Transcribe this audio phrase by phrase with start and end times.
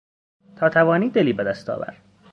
[0.55, 1.93] تا توانی دلی بهدست آور...